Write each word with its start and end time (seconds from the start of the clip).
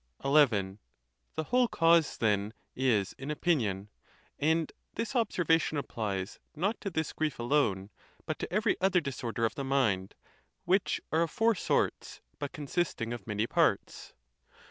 XI. 0.23 0.77
The 1.35 1.43
whole 1.49 1.67
cause, 1.67 2.17
then, 2.17 2.55
is 2.75 3.13
in 3.19 3.29
opinion; 3.29 3.89
and 4.39 4.71
this 4.95 5.15
ob 5.15 5.29
servation 5.29 5.77
applies 5.77 6.39
not 6.55 6.81
to 6.81 6.89
this 6.89 7.13
grief 7.13 7.37
alone, 7.37 7.91
but 8.25 8.39
to 8.39 8.51
every 8.51 8.75
other 8.81 8.99
disorder 8.99 9.45
of 9.45 9.53
the 9.53 9.63
mind, 9.63 10.15
which 10.65 11.01
are 11.11 11.21
of 11.21 11.29
four 11.29 11.53
sorts, 11.53 12.19
but 12.39 12.51
consist 12.51 12.99
ing 12.99 13.13
of 13.13 13.27
many 13.27 13.45
parts. 13.45 14.13